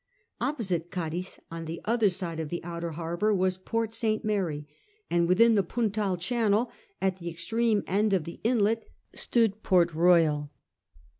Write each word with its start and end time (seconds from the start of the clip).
Opposite 0.39 0.89
Cadiz, 0.89 1.39
on 1.51 1.65
the 1.65 1.79
other 1.85 2.09
side 2.09 2.39
of 2.39 2.49
the 2.49 2.63
outer 2.63 2.93
harbour, 2.93 3.35
was 3.35 3.59
Port 3.59 3.93
St. 3.93 4.25
Mary, 4.25 4.65
and 5.11 5.27
within 5.27 5.53
the 5.53 5.61
Puntal 5.61 6.17
channel, 6.17 6.71
at 6.99 7.19
the 7.19 7.29
extreme 7.29 7.83
end 7.85 8.11
of 8.11 8.23
the 8.23 8.39
inlet, 8.43 8.89
stood 9.13 9.61
Port 9.61 9.89
Koyal. 9.91 10.49